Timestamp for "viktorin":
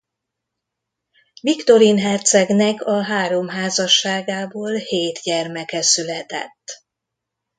1.41-1.97